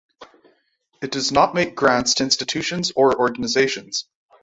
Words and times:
It 1.03 1.11
does 1.11 1.31
not 1.31 1.53
make 1.53 1.75
grants 1.75 2.15
to 2.15 2.23
institutions 2.23 2.91
or 2.95 3.15
organizations. 3.19 4.07